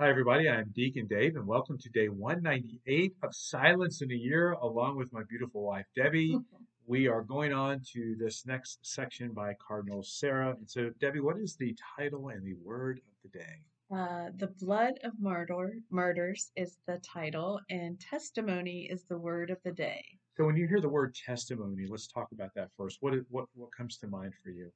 Hi, 0.00 0.08
everybody. 0.08 0.48
I'm 0.48 0.70
Deacon 0.76 1.08
Dave, 1.08 1.34
and 1.34 1.44
welcome 1.44 1.76
to 1.76 1.88
day 1.88 2.08
198 2.08 3.16
of 3.24 3.34
Silence 3.34 4.00
in 4.00 4.12
a 4.12 4.14
Year, 4.14 4.52
along 4.52 4.96
with 4.96 5.12
my 5.12 5.22
beautiful 5.28 5.62
wife, 5.62 5.86
Debbie. 5.96 6.38
We 6.86 7.08
are 7.08 7.22
going 7.22 7.52
on 7.52 7.82
to 7.92 8.14
this 8.16 8.46
next 8.46 8.78
section 8.82 9.32
by 9.32 9.54
Cardinal 9.54 10.04
Sarah. 10.04 10.54
And 10.56 10.70
so, 10.70 10.90
Debbie, 11.00 11.18
what 11.18 11.36
is 11.36 11.56
the 11.56 11.76
title 11.98 12.28
and 12.28 12.46
the 12.46 12.54
word 12.64 13.00
of 13.08 13.14
the 13.24 13.38
day? 13.38 13.60
Uh, 13.92 14.30
the 14.36 14.54
blood 14.64 14.94
of 15.02 15.14
martyr, 15.18 15.80
martyrs 15.90 16.52
is 16.54 16.78
the 16.86 16.98
title, 16.98 17.60
and 17.68 17.98
testimony 17.98 18.88
is 18.88 19.02
the 19.02 19.18
word 19.18 19.50
of 19.50 19.58
the 19.64 19.72
day. 19.72 20.04
So, 20.36 20.46
when 20.46 20.56
you 20.56 20.68
hear 20.68 20.80
the 20.80 20.88
word 20.88 21.16
testimony, 21.16 21.86
let's 21.88 22.06
talk 22.06 22.28
about 22.30 22.54
that 22.54 22.68
first. 22.76 22.98
What 23.00 23.14
is, 23.14 23.24
what 23.30 23.46
what 23.54 23.70
comes 23.76 23.98
to 23.98 24.06
mind 24.06 24.32
for 24.44 24.50
you? 24.50 24.70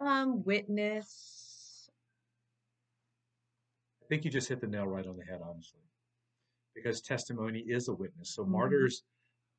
Um, 0.00 0.42
witness. 0.42 1.45
I 4.06 4.08
think 4.08 4.24
you 4.24 4.30
just 4.30 4.48
hit 4.48 4.60
the 4.60 4.68
nail 4.68 4.86
right 4.86 5.04
on 5.04 5.16
the 5.16 5.24
head, 5.24 5.40
honestly, 5.42 5.80
because 6.76 7.00
testimony 7.00 7.58
is 7.58 7.88
a 7.88 7.92
witness. 7.92 8.30
So, 8.36 8.44
Mhm. 8.44 8.50
martyrs, 8.50 9.02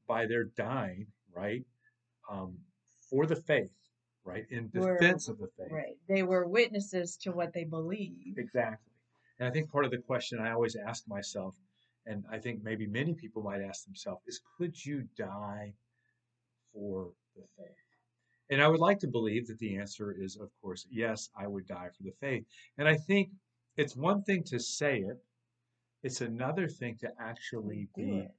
by 0.08 0.26
their 0.26 0.46
dying, 0.46 1.12
right, 1.32 1.66
um, 2.30 2.58
for 3.10 3.26
the 3.26 3.36
faith, 3.36 3.76
right, 4.23 4.50
in 4.50 4.72
Were- 4.73 4.94
defense 4.98 5.28
of 5.28 5.38
the 5.38 5.50
faith. 5.50 5.70
Right. 5.70 5.98
They 6.08 6.23
were 6.23 6.48
witnesses 6.48 7.18
to 7.18 7.34
what 7.34 7.52
they 7.52 7.66
believe. 7.66 8.38
Exactly. 8.38 8.94
And 9.38 9.50
I 9.50 9.52
think 9.52 9.70
part 9.70 9.84
of 9.84 9.92
the 9.92 9.98
question 10.02 10.40
I 10.40 10.52
always 10.52 10.78
ask 10.78 11.06
myself, 11.09 11.59
and 12.06 12.26
I 12.30 12.40
think 12.40 12.64
maybe 12.64 12.88
many 12.88 13.14
people 13.16 13.44
might 13.44 13.62
ask 13.62 13.84
themselves, 13.84 14.23
is 14.28 14.40
could 14.56 14.86
you 14.86 15.04
die 15.18 15.76
for 16.72 17.14
the 17.36 17.45
faith? 17.58 17.76
And 18.50 18.62
I 18.62 18.70
would 18.70 18.80
like 18.80 19.00
to 19.00 19.09
believe 19.09 19.45
that 19.48 19.59
the 19.59 19.76
answer 19.76 20.14
is, 20.14 20.38
of 20.38 20.50
course, 20.62 20.88
yes, 20.90 21.30
I 21.36 21.48
would 21.48 21.66
die 21.68 21.90
for 21.90 22.04
the 22.04 22.14
faith. 22.14 22.48
And 22.78 22.88
I 22.88 22.95
think 22.95 23.34
it's 23.77 23.95
one 23.95 24.23
thing 24.23 24.44
to 24.45 24.59
say 24.59 24.99
it, 25.02 25.17
it's 26.04 26.22
another 26.22 26.67
thing 26.67 26.98
to 26.99 27.12
actually 27.20 27.88
Do 27.95 28.03
be 28.03 28.17
it. 28.19 28.31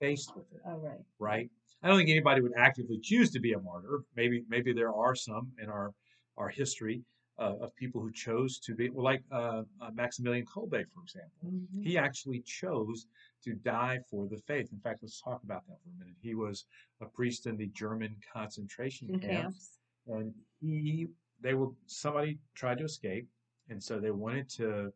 faced 0.00 0.34
with 0.36 0.46
it 0.52 0.60
Oh, 0.66 0.78
right. 0.78 1.00
right? 1.18 1.50
I 1.82 1.88
don't 1.88 1.98
think 1.98 2.10
anybody 2.10 2.40
would 2.42 2.52
actively 2.56 2.98
choose 3.00 3.30
to 3.32 3.40
be 3.40 3.52
a 3.54 3.60
martyr. 3.60 4.04
Maybe 4.16 4.44
maybe 4.48 4.72
there 4.72 4.92
are 4.94 5.14
some 5.14 5.52
in 5.62 5.68
our 5.68 5.92
our 6.36 6.48
history 6.48 7.02
uh, 7.38 7.56
of 7.60 7.74
people 7.76 8.02
who 8.02 8.12
chose 8.12 8.58
to 8.58 8.74
be, 8.74 8.90
well, 8.90 9.04
like 9.04 9.22
uh, 9.32 9.62
uh, 9.80 9.90
Maximilian 9.94 10.44
Kolbe, 10.44 10.84
for 10.92 11.02
example. 11.02 11.40
Mhm. 11.46 11.82
He 11.82 11.96
actually 11.96 12.40
chose 12.42 13.06
to 13.44 13.54
die 13.54 13.98
for 14.10 14.28
the 14.28 14.36
faith. 14.46 14.70
In 14.72 14.80
fact, 14.80 14.98
let's 15.02 15.20
talk 15.22 15.42
about 15.42 15.66
that 15.68 15.78
for 15.82 15.88
a 15.88 15.98
minute. 16.00 16.16
He 16.20 16.34
was 16.34 16.66
a 17.00 17.06
priest 17.06 17.46
in 17.46 17.56
the 17.56 17.68
German 17.68 18.14
concentration 18.32 19.08
In 19.10 19.20
camp, 19.20 19.32
camps. 19.44 19.78
and 20.06 20.34
he 20.60 21.08
they 21.40 21.54
were 21.54 21.70
somebody 21.86 22.38
tried 22.54 22.78
to 22.78 22.84
escape, 22.84 23.26
and 23.70 23.82
so 23.82 23.98
they 23.98 24.10
wanted 24.10 24.48
to 24.50 24.92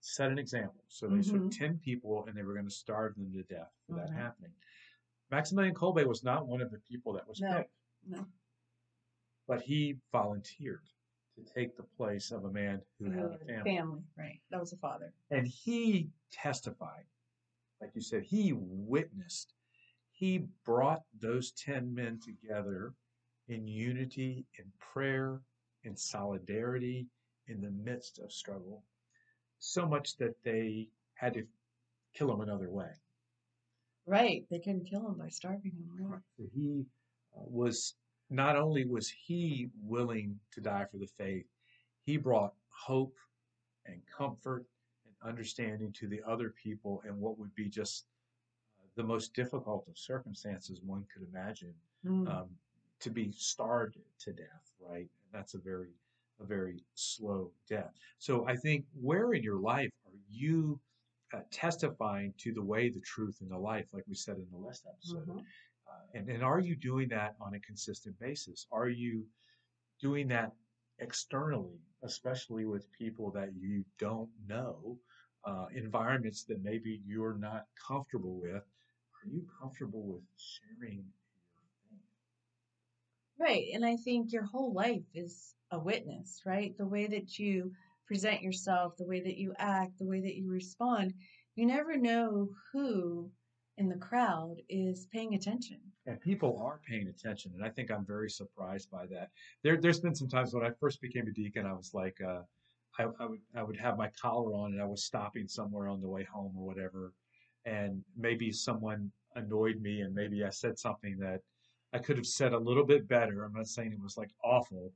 set 0.00 0.30
an 0.30 0.38
example. 0.38 0.84
So 0.88 1.08
they 1.08 1.22
took 1.22 1.42
Mhm. 1.42 1.56
ten 1.56 1.78
people, 1.78 2.26
and 2.26 2.36
they 2.36 2.42
were 2.42 2.52
going 2.52 2.66
to 2.66 2.70
starve 2.70 3.14
them 3.14 3.32
to 3.32 3.42
death 3.44 3.72
for 3.86 3.94
that 3.94 4.10
Mhm. 4.10 4.14
happening. 4.14 4.54
Maximilian 5.30 5.74
Kolbe 5.74 6.04
was 6.06 6.22
not 6.22 6.46
one 6.46 6.60
of 6.60 6.70
the 6.70 6.78
people 6.80 7.12
that 7.14 7.26
was 7.26 7.40
No. 7.40 7.58
picked, 7.58 7.74
No. 8.04 8.26
but 9.46 9.62
he 9.62 10.00
volunteered 10.12 10.88
to 11.34 11.44
take 11.44 11.76
the 11.76 11.82
place 11.84 12.30
of 12.32 12.44
a 12.44 12.50
man 12.50 12.84
who 12.98 13.10
had 13.10 13.24
a 13.32 13.38
family. 13.38 13.62
family. 13.64 14.04
Right. 14.16 14.42
That 14.50 14.60
was 14.60 14.72
a 14.72 14.76
father. 14.78 15.12
And 15.30 15.46
he 15.46 16.10
testified, 16.30 17.06
like 17.80 17.94
you 17.94 18.00
said, 18.00 18.24
he 18.24 18.52
witnessed, 18.52 19.54
he 20.10 20.38
brought 20.64 21.04
those 21.14 21.52
10 21.52 21.94
men 21.94 22.18
together 22.20 22.94
in 23.46 23.66
unity, 23.68 24.46
in 24.58 24.72
prayer, 24.78 25.42
in 25.84 25.96
solidarity, 25.96 27.08
in 27.48 27.60
the 27.60 27.70
midst 27.70 28.18
of 28.18 28.32
struggle, 28.32 28.82
so 29.58 29.86
much 29.86 30.16
that 30.18 30.34
they 30.44 30.88
had 31.14 31.34
to 31.34 31.44
kill 32.14 32.32
him 32.32 32.40
another 32.40 32.70
way. 32.70 32.90
Right. 34.06 34.46
They 34.50 34.58
couldn't 34.58 34.84
kill 34.88 35.06
him 35.06 35.14
by 35.18 35.28
starving 35.28 35.72
him. 35.72 36.06
Right. 36.10 36.20
So 36.38 36.44
he 36.54 36.84
uh, 37.36 37.42
was 37.44 37.94
not 38.30 38.56
only 38.56 38.84
was 38.86 39.08
he 39.08 39.68
willing 39.82 40.38
to 40.52 40.60
die 40.60 40.86
for 40.90 40.98
the 40.98 41.06
faith, 41.06 41.46
he 42.04 42.16
brought 42.16 42.54
hope 42.68 43.16
and 43.86 44.00
comfort 44.16 44.64
and 45.04 45.28
understanding 45.28 45.92
to 45.92 46.06
the 46.06 46.20
other 46.26 46.50
people 46.62 47.02
in 47.06 47.18
what 47.20 47.38
would 47.38 47.54
be 47.54 47.68
just 47.68 48.06
uh, 48.80 48.86
the 48.96 49.02
most 49.02 49.34
difficult 49.34 49.84
of 49.88 49.98
circumstances 49.98 50.80
one 50.84 51.04
could 51.12 51.26
imagine 51.32 51.74
Mm. 52.06 52.28
um, 52.28 52.46
to 53.00 53.10
be 53.10 53.32
starved 53.32 53.98
to 54.20 54.32
death, 54.32 54.72
right? 54.80 55.00
And 55.00 55.32
that's 55.32 55.54
a 55.54 55.58
very 55.58 55.88
a 56.40 56.44
very 56.44 56.82
slow 56.94 57.52
death. 57.68 57.92
So 58.18 58.46
I 58.46 58.56
think 58.56 58.84
where 59.00 59.32
in 59.32 59.42
your 59.42 59.58
life 59.58 59.90
are 60.06 60.18
you 60.30 60.80
uh, 61.34 61.40
testifying 61.50 62.32
to 62.38 62.52
the 62.52 62.62
way, 62.62 62.88
the 62.88 63.00
truth, 63.00 63.38
and 63.40 63.50
the 63.50 63.58
life, 63.58 63.86
like 63.92 64.04
we 64.08 64.14
said 64.14 64.36
in 64.36 64.46
the 64.50 64.58
last 64.58 64.86
episode? 64.86 65.26
Mhm. 65.26 65.38
Uh, 65.86 66.04
and, 66.14 66.28
and 66.28 66.42
are 66.42 66.60
you 66.60 66.76
doing 66.76 67.08
that 67.08 67.34
on 67.40 67.54
a 67.54 67.60
consistent 67.60 68.18
basis? 68.18 68.66
Are 68.70 68.88
you 68.88 69.26
doing 70.00 70.28
that 70.28 70.52
externally, 70.98 71.80
especially 72.02 72.64
with 72.64 72.90
people 72.92 73.30
that 73.32 73.54
you 73.54 73.84
don't 73.98 74.30
know, 74.46 74.98
uh, 75.44 75.66
environments 75.74 76.44
that 76.44 76.62
maybe 76.62 77.02
you're 77.04 77.38
not 77.38 77.66
comfortable 77.86 78.38
with? 78.40 78.62
Are 79.18 79.28
you 79.30 79.46
comfortable 79.60 80.02
with 80.06 80.22
sharing? 80.36 81.04
Right. 83.38 83.66
And 83.72 83.84
I 83.84 83.96
think 83.96 84.32
your 84.32 84.44
whole 84.44 84.72
life 84.72 85.04
is 85.14 85.54
a 85.70 85.78
witness, 85.78 86.42
right? 86.44 86.76
The 86.76 86.86
way 86.86 87.06
that 87.06 87.38
you 87.38 87.72
present 88.06 88.42
yourself, 88.42 88.96
the 88.96 89.06
way 89.06 89.20
that 89.20 89.36
you 89.36 89.54
act, 89.58 89.98
the 89.98 90.06
way 90.06 90.20
that 90.20 90.34
you 90.34 90.48
respond, 90.50 91.14
you 91.54 91.66
never 91.66 91.96
know 91.96 92.48
who 92.72 93.30
in 93.76 93.88
the 93.88 93.96
crowd 93.96 94.56
is 94.68 95.06
paying 95.12 95.34
attention. 95.34 95.78
And 96.06 96.20
people 96.20 96.58
are 96.60 96.80
paying 96.88 97.08
attention, 97.08 97.52
and 97.54 97.64
I 97.64 97.68
think 97.68 97.90
I'm 97.90 98.04
very 98.04 98.30
surprised 98.30 98.90
by 98.90 99.06
that. 99.06 99.28
There, 99.62 99.76
there's 99.76 100.00
been 100.00 100.14
some 100.14 100.28
times 100.28 100.54
when 100.54 100.64
I 100.64 100.70
first 100.80 101.00
became 101.00 101.26
a 101.28 101.32
deacon, 101.32 101.66
I 101.66 101.74
was 101.74 101.92
like, 101.92 102.16
uh, 102.26 102.40
I, 102.98 103.04
I 103.20 103.26
would, 103.26 103.40
I 103.54 103.62
would 103.62 103.76
have 103.76 103.98
my 103.98 104.10
collar 104.20 104.52
on, 104.54 104.72
and 104.72 104.82
I 104.82 104.86
was 104.86 105.04
stopping 105.04 105.46
somewhere 105.46 105.86
on 105.88 106.00
the 106.00 106.08
way 106.08 106.24
home 106.24 106.54
or 106.56 106.66
whatever, 106.66 107.12
and 107.66 108.02
maybe 108.16 108.50
someone 108.50 109.12
annoyed 109.36 109.80
me, 109.80 110.00
and 110.00 110.14
maybe 110.14 110.42
I 110.42 110.50
said 110.50 110.78
something 110.78 111.18
that 111.18 111.42
I 111.92 111.98
could 111.98 112.16
have 112.16 112.26
said 112.26 112.52
a 112.52 112.58
little 112.58 112.84
bit 112.84 113.08
better. 113.08 113.44
I'm 113.44 113.52
not 113.54 113.66
saying 113.68 113.92
it 113.92 114.02
was 114.02 114.16
like 114.18 114.30
awful, 114.44 114.92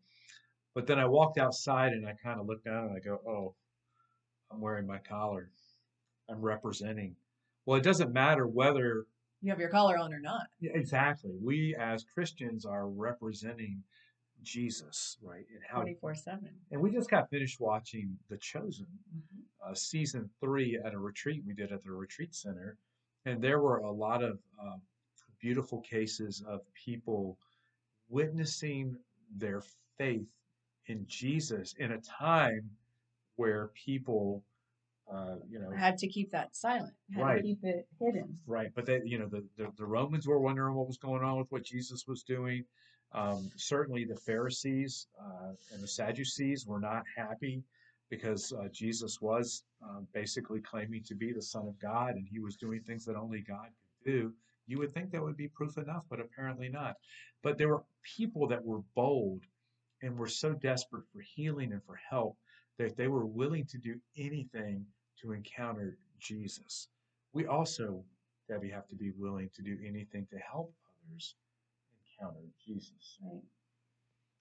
but 0.74 0.86
then 0.86 0.98
I 0.98 1.06
walked 1.06 1.38
outside 1.38 1.92
and 1.92 2.06
I 2.06 2.14
kind 2.22 2.38
of 2.40 2.46
looked 2.46 2.64
down 2.64 2.84
and 2.88 2.96
I 2.96 3.00
go, 3.00 3.20
oh, 3.26 3.54
I'm 4.50 4.60
wearing 4.60 4.86
my 4.86 4.98
collar. 4.98 5.50
I'm 6.28 6.40
representing. 6.40 7.16
Well, 7.66 7.78
it 7.78 7.82
doesn't 7.84 8.12
matter 8.12 8.46
whether 8.46 9.06
You 9.40 9.50
have 9.50 9.58
your 9.60 9.70
collar 9.70 9.96
on 9.96 10.12
or 10.12 10.20
not. 10.20 10.46
yeah, 10.60 10.72
exactly. 10.74 11.32
We 11.40 11.74
as 11.78 12.04
Christians 12.04 12.66
are 12.66 12.88
representing 12.88 13.82
Jesus, 14.42 15.16
right? 15.22 15.46
And 15.50 15.60
how 15.66 15.80
24 15.82 16.14
7. 16.14 16.48
and 16.72 16.80
we 16.80 16.90
just 16.90 17.08
got 17.10 17.30
finished 17.30 17.60
watching 17.60 18.16
The 18.28 18.36
Chosen, 18.38 18.86
Mm-hmm. 19.16 19.70
uh, 19.70 19.74
season 19.74 20.28
three 20.40 20.78
at 20.84 20.92
a 20.94 20.98
retreat 20.98 21.42
we 21.46 21.54
did 21.54 21.70
at 21.72 21.82
the 21.84 21.92
retreat 21.92 22.34
center, 22.34 22.76
and 23.24 23.40
there 23.40 23.60
were 23.60 23.78
a 23.78 23.90
lot 23.90 24.22
of 24.24 24.38
um, 24.60 24.80
beautiful 25.42 25.80
cases 25.80 26.42
of 26.48 26.60
people 26.72 27.36
witnessing 28.08 28.96
their 29.36 29.62
faith 29.98 30.28
in 30.86 31.04
Jesus 31.06 31.74
in 31.78 31.92
a 31.92 31.98
time 31.98 32.70
where 33.36 33.68
people, 33.74 34.42
uh, 35.12 35.36
you 35.50 35.58
know, 35.58 35.70
Had 35.72 35.98
to 35.98 36.08
keep 36.08 36.30
that 36.30 36.54
silent, 36.54 36.94
had 37.12 37.22
Right. 37.22 37.36
to 37.36 37.42
keep 37.42 37.64
it 37.64 37.86
hidden. 37.98 38.38
Right, 38.46 38.70
but 38.74 38.86
they, 38.86 39.00
you 39.04 39.18
know, 39.18 39.26
the, 39.26 39.44
the, 39.56 39.70
the 39.76 39.84
Romans 39.84 40.26
were 40.26 40.38
wondering 40.38 40.74
what 40.74 40.86
was 40.86 40.98
going 40.98 41.22
on 41.22 41.38
with 41.38 41.50
what 41.50 41.64
Jesus 41.64 42.06
was 42.06 42.22
doing. 42.22 42.64
Um, 43.12 43.50
certainly, 43.56 44.04
the 44.04 44.16
Pharisees 44.16 45.06
uh, 45.20 45.52
and 45.72 45.82
the 45.82 45.88
Sadducees 45.88 46.66
were 46.66 46.80
not 46.80 47.04
happy 47.16 47.62
because 48.10 48.52
uh, 48.52 48.68
Jesus 48.72 49.20
was 49.20 49.64
uh, 49.82 50.00
basically 50.12 50.60
claiming 50.60 51.02
to 51.04 51.14
be 51.14 51.32
the 51.32 51.42
Son 51.42 51.66
of 51.66 51.78
God 51.78 52.14
and 52.14 52.26
he 52.26 52.38
was 52.38 52.56
doing 52.56 52.80
things 52.80 53.04
that 53.06 53.16
only 53.16 53.40
God 53.40 53.68
could 54.04 54.12
do. 54.12 54.32
You 54.66 54.78
would 54.78 54.94
think 54.94 55.10
that 55.10 55.22
would 55.22 55.36
be 55.36 55.48
proof 55.48 55.76
enough, 55.76 56.04
but 56.08 56.20
apparently 56.20 56.68
not. 56.68 56.96
But 57.42 57.58
there 57.58 57.68
were 57.68 57.82
people 58.16 58.46
that 58.48 58.64
were 58.64 58.82
bold 58.94 59.42
and 60.02 60.16
were 60.16 60.28
so 60.28 60.52
desperate 60.52 61.04
for 61.12 61.20
healing 61.20 61.72
and 61.72 61.82
for 61.84 61.96
help 61.96 62.36
that 62.78 62.96
they 62.96 63.08
were 63.08 63.26
willing 63.26 63.66
to 63.66 63.78
do 63.78 64.00
anything 64.16 64.86
to 65.20 65.32
encounter 65.32 65.96
Jesus. 66.18 66.88
We 67.32 67.46
also, 67.46 68.04
Debbie, 68.48 68.70
have 68.70 68.88
to 68.88 68.96
be 68.96 69.12
willing 69.16 69.50
to 69.54 69.62
do 69.62 69.78
anything 69.86 70.26
to 70.30 70.38
help 70.38 70.72
others 71.08 71.34
encounter 72.20 72.40
Jesus. 72.64 73.18
Right. 73.22 73.42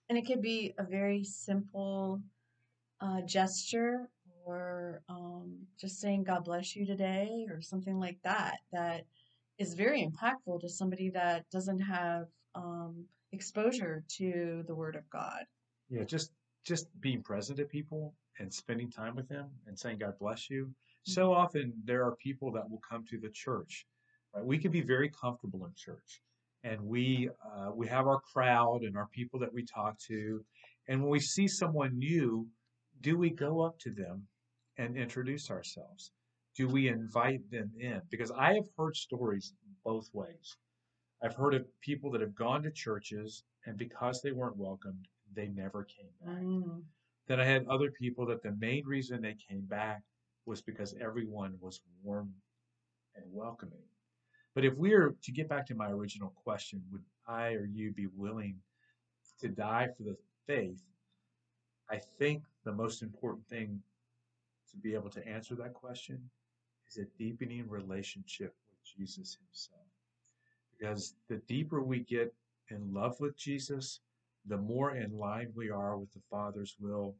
And 0.09 0.17
it 0.17 0.25
could 0.25 0.41
be 0.41 0.73
a 0.77 0.83
very 0.83 1.23
simple 1.23 2.21
uh, 2.99 3.21
gesture 3.21 4.09
or 4.45 5.01
um, 5.09 5.55
just 5.79 5.99
saying 5.99 6.23
God 6.23 6.43
bless 6.43 6.75
you 6.75 6.85
today 6.85 7.45
or 7.49 7.61
something 7.61 7.99
like 7.99 8.17
that 8.23 8.59
that 8.73 9.05
is 9.61 9.75
very 9.75 10.01
impactful 10.03 10.59
to 10.59 10.67
somebody 10.67 11.11
that 11.11 11.45
doesn't 11.51 11.79
have 11.79 12.25
um, 12.55 13.05
exposure 13.31 14.03
to 14.17 14.63
the 14.67 14.73
Word 14.73 14.95
of 14.95 15.07
God. 15.09 15.43
Yeah, 15.89 16.03
just 16.03 16.31
just 16.65 16.87
being 16.99 17.21
present 17.21 17.57
to 17.59 17.65
people 17.65 18.13
and 18.39 18.51
spending 18.51 18.89
time 18.89 19.15
with 19.15 19.29
them 19.29 19.49
and 19.67 19.77
saying, 19.77 19.99
God 19.99 20.13
bless 20.19 20.49
you. 20.49 20.69
So 21.03 21.33
often 21.33 21.73
there 21.85 22.03
are 22.05 22.15
people 22.15 22.51
that 22.51 22.69
will 22.69 22.81
come 22.87 23.03
to 23.09 23.17
the 23.19 23.29
church. 23.33 23.85
Right? 24.33 24.45
We 24.45 24.57
can 24.57 24.71
be 24.71 24.81
very 24.81 25.09
comfortable 25.09 25.65
in 25.65 25.71
church, 25.75 26.21
and 26.63 26.81
we 26.81 27.29
uh, 27.45 27.71
we 27.73 27.87
have 27.87 28.07
our 28.07 28.19
crowd 28.33 28.81
and 28.81 28.97
our 28.97 29.07
people 29.07 29.39
that 29.39 29.53
we 29.53 29.63
talk 29.63 29.97
to, 30.07 30.43
and 30.87 31.01
when 31.01 31.11
we 31.11 31.19
see 31.19 31.47
someone 31.47 31.97
new, 31.97 32.47
do 33.01 33.17
we 33.17 33.29
go 33.29 33.61
up 33.61 33.77
to 33.79 33.91
them 33.91 34.27
and 34.77 34.97
introduce 34.97 35.51
ourselves? 35.51 36.11
Do 36.55 36.67
we 36.67 36.89
invite 36.89 37.49
them 37.49 37.71
in? 37.79 38.01
Because 38.09 38.31
I 38.31 38.53
have 38.53 38.67
heard 38.77 38.95
stories 38.95 39.53
both 39.85 40.09
ways. 40.13 40.57
I've 41.23 41.35
heard 41.35 41.53
of 41.53 41.65
people 41.81 42.11
that 42.11 42.21
have 42.21 42.35
gone 42.35 42.63
to 42.63 42.71
churches 42.71 43.43
and 43.65 43.77
because 43.77 44.21
they 44.21 44.31
weren't 44.31 44.57
welcomed, 44.57 45.07
they 45.33 45.47
never 45.47 45.83
came 45.83 46.09
back. 46.25 46.43
Mm. 46.43 46.81
Then 47.27 47.39
I 47.39 47.45
had 47.45 47.67
other 47.67 47.91
people 47.91 48.25
that 48.25 48.43
the 48.43 48.55
main 48.59 48.85
reason 48.85 49.21
they 49.21 49.37
came 49.49 49.61
back 49.61 50.01
was 50.45 50.61
because 50.61 50.95
everyone 50.99 51.55
was 51.61 51.79
warm 52.03 52.33
and 53.15 53.25
welcoming. 53.31 53.83
But 54.53 54.65
if 54.65 54.75
we 54.75 54.93
are 54.93 55.15
to 55.21 55.31
get 55.31 55.47
back 55.47 55.65
to 55.67 55.75
my 55.75 55.91
original 55.91 56.33
question, 56.43 56.83
would 56.91 57.03
I 57.27 57.53
or 57.53 57.65
you 57.65 57.91
be 57.91 58.07
willing 58.15 58.57
to 59.39 59.47
die 59.47 59.87
for 59.95 60.03
the 60.03 60.17
faith? 60.47 60.81
I 61.89 62.01
think 62.19 62.43
the 62.65 62.73
most 62.73 63.01
important 63.01 63.47
thing 63.47 63.81
to 64.71 64.77
be 64.77 64.93
able 64.93 65.09
to 65.11 65.25
answer 65.27 65.55
that 65.55 65.73
question 65.73 66.19
is 66.91 66.97
a 66.97 67.17
deepening 67.17 67.69
relationship 67.69 68.53
with 68.69 68.79
Jesus 68.83 69.37
himself. 69.39 69.85
Because 70.77 71.15
the 71.29 71.37
deeper 71.47 71.81
we 71.81 71.99
get 71.99 72.33
in 72.69 72.93
love 72.93 73.19
with 73.19 73.37
Jesus, 73.37 73.99
the 74.45 74.57
more 74.57 74.95
in 74.95 75.17
line 75.17 75.51
we 75.55 75.69
are 75.69 75.97
with 75.97 76.11
the 76.13 76.21
Father's 76.29 76.75
will, 76.79 77.15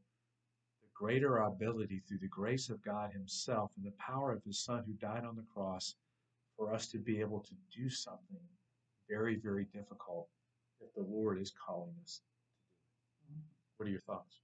the 0.82 0.88
greater 0.94 1.38
our 1.38 1.48
ability 1.48 2.02
through 2.06 2.18
the 2.18 2.28
grace 2.28 2.68
of 2.68 2.82
God 2.82 3.12
Himself 3.12 3.72
and 3.76 3.86
the 3.86 3.96
power 3.98 4.32
of 4.32 4.42
His 4.44 4.58
Son 4.58 4.82
who 4.86 4.92
died 4.94 5.24
on 5.24 5.36
the 5.36 5.46
cross 5.54 5.94
for 6.56 6.74
us 6.74 6.88
to 6.88 6.98
be 6.98 7.20
able 7.20 7.40
to 7.40 7.54
do 7.74 7.88
something 7.88 8.40
very, 9.08 9.36
very 9.36 9.66
difficult 9.72 10.28
if 10.80 10.92
the 10.94 11.02
Lord 11.08 11.40
is 11.40 11.52
calling 11.64 11.94
us 12.02 12.20
to 13.28 13.32
do 13.32 13.38
it. 13.38 13.44
What 13.76 13.86
are 13.86 13.90
your 13.90 14.00
thoughts? 14.00 14.40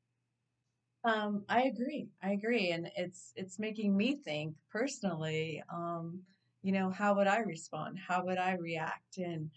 Um, 1.05 1.45
I 1.49 1.63
agree. 1.63 2.09
I 2.23 2.33
agree, 2.33 2.71
and 2.73 2.91
it's 2.97 3.33
it's 3.37 3.59
making 3.59 3.97
me 3.97 4.17
think 4.17 4.55
personally. 4.71 5.63
Um, 5.73 6.21
you 6.63 6.73
know, 6.73 6.91
how 6.91 7.15
would 7.15 7.29
I 7.29 7.39
respond? 7.41 7.99
How 7.99 8.25
would 8.25 8.39
I 8.39 8.55
react? 8.55 9.19
And 9.19 9.51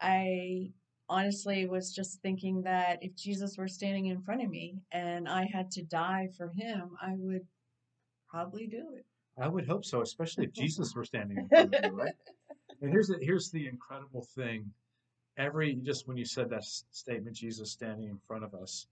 I 0.00 0.70
honestly 1.08 1.66
was 1.66 1.94
just 1.94 2.22
thinking 2.22 2.62
that 2.62 2.98
if 3.02 3.14
Jesus 3.14 3.58
were 3.58 3.68
standing 3.68 4.06
in 4.06 4.22
front 4.22 4.42
of 4.42 4.48
me 4.48 4.78
and 4.92 5.28
I 5.28 5.44
had 5.52 5.70
to 5.72 5.82
die 5.82 6.28
for 6.36 6.48
him, 6.48 6.96
I 7.02 7.14
would 7.16 7.46
probably 8.28 8.66
do 8.66 8.94
it. 8.96 9.04
I 9.38 9.48
would 9.48 9.66
hope 9.66 9.84
so, 9.84 10.02
especially 10.02 10.44
if 10.44 10.52
Jesus 10.52 10.94
were 10.94 11.04
standing 11.04 11.38
in 11.38 11.48
front 11.48 11.74
of 11.74 11.84
you, 11.84 11.96
right? 11.96 12.14
And 12.82 12.90
here's 12.90 13.08
the, 13.08 13.18
here's 13.20 13.50
the 13.50 13.68
incredible 13.68 14.26
thing. 14.34 14.72
Every 15.36 15.74
just 15.74 16.08
when 16.08 16.16
you 16.16 16.24
said 16.24 16.48
that 16.48 16.64
statement, 16.64 17.36
Jesus 17.36 17.70
standing 17.70 18.08
in 18.08 18.18
front 18.26 18.42
of 18.42 18.54
us, 18.54 18.86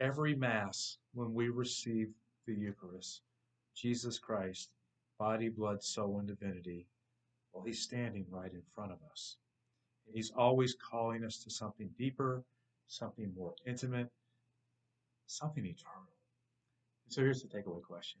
every 0.00 0.34
mass 0.34 0.98
when 1.14 1.34
we 1.34 1.48
receive 1.48 2.08
the 2.46 2.54
Eucharist, 2.54 3.22
Jesus 3.76 4.18
Christ, 4.18 4.70
body, 5.18 5.48
blood, 5.48 5.82
soul, 5.82 6.18
and 6.18 6.28
divinity, 6.28 6.86
well, 7.52 7.64
He's 7.64 7.80
standing 7.80 8.24
right 8.30 8.52
in 8.52 8.62
front 8.74 8.92
of 8.92 8.98
us. 9.10 9.36
He's 10.12 10.32
always 10.36 10.74
calling 10.74 11.24
us 11.24 11.38
to 11.44 11.50
something 11.50 11.90
deeper, 11.96 12.42
something 12.88 13.32
more 13.36 13.54
intimate, 13.66 14.08
something 15.26 15.64
eternal. 15.64 16.08
So 17.08 17.20
here's 17.22 17.42
the 17.42 17.48
takeaway 17.48 17.82
question 17.82 18.20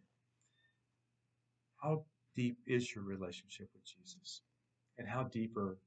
How 1.82 2.02
deep 2.36 2.58
is 2.66 2.94
your 2.94 3.04
relationship 3.04 3.68
with 3.74 3.84
Jesus? 3.84 4.42
And 4.98 5.08
how 5.08 5.24
deeper 5.24 5.78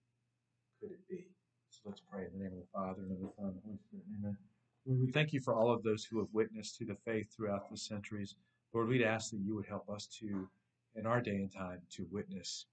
could 0.80 0.92
it 0.92 1.08
be? 1.10 1.28
So 1.70 1.82
let's 1.86 2.02
pray 2.02 2.26
in 2.26 2.38
the 2.38 2.44
name 2.44 2.54
of 2.54 2.60
the 2.60 2.72
Father, 2.74 3.02
and 3.04 3.12
of 3.12 3.20
the 3.20 3.30
Son, 3.38 3.46
and 3.46 3.50
of 3.50 3.56
the 3.56 3.62
Holy 3.66 3.80
Spirit. 3.88 4.06
Amen. 4.20 4.38
Lord, 4.86 5.00
we 5.02 5.12
thank 5.12 5.32
you 5.32 5.40
for 5.40 5.56
all 5.56 5.72
of 5.72 5.84
those 5.84 6.04
who 6.04 6.20
have 6.20 6.28
witnessed 6.34 6.78
to 6.78 6.86
the 6.86 6.96
faith 7.06 7.28
throughout 7.36 7.70
the 7.70 7.78
centuries. 7.78 8.36
Lord, 8.74 8.90
we'd 8.90 9.04
ask 9.04 9.32
that 9.32 9.40
you 9.40 9.56
would 9.56 9.66
help 9.66 9.90
us 9.90 10.08
to, 10.20 10.48
in 10.96 11.06
our 11.06 11.22
day 11.22 11.36
and 11.36 11.52
time, 11.52 11.82
to 11.92 12.06
witness 12.12 12.66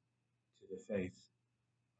to 0.60 0.66
the 0.70 0.82
faith 0.92 1.18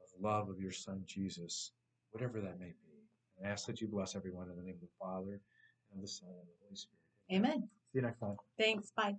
of 0.02 0.22
love 0.22 0.48
of 0.48 0.60
your 0.60 0.72
Son 0.72 1.02
Jesus, 1.06 1.72
whatever 2.10 2.40
that 2.40 2.58
may 2.58 2.66
be. 2.66 3.08
And 3.38 3.46
I 3.46 3.50
ask 3.50 3.66
that 3.66 3.80
you 3.80 3.88
bless 3.88 4.16
everyone 4.16 4.48
in 4.50 4.56
the 4.56 4.62
name 4.62 4.74
of 4.74 4.80
the 4.80 4.88
Father, 4.98 5.40
and 5.90 5.96
of 5.96 6.00
the 6.00 6.08
Son, 6.08 6.28
and 6.28 6.38
of 6.40 6.46
the 6.46 6.64
Holy 6.64 6.76
Spirit. 6.76 7.00
Amen. 7.32 7.68
See 7.92 7.98
you 7.98 8.02
next 8.02 8.18
time. 8.18 8.36
Thanks. 8.58 8.90
Bye. 8.96 9.14